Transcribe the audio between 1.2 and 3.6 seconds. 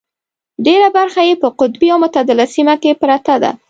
یې په قطبي او متعدله سیمه کې پرته ده.